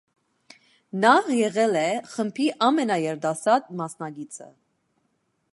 [1.03, 4.53] Նա եղել է խմբի ամենաերիտասարդ մասնակիցը։